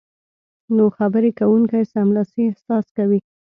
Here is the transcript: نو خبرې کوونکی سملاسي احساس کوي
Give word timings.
نو 0.75 0.85
خبرې 0.97 1.31
کوونکی 1.39 1.83
سملاسي 1.93 2.41
احساس 2.45 2.85
کوي 2.97 3.19